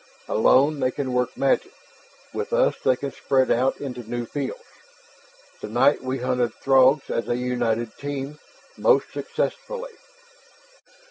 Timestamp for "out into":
3.51-4.01